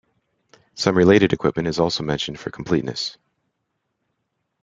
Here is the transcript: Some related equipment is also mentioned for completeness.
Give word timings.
Some 0.73 0.97
related 0.97 1.31
equipment 1.31 1.67
is 1.67 1.79
also 1.79 2.01
mentioned 2.01 2.39
for 2.39 2.49
completeness. 2.49 3.19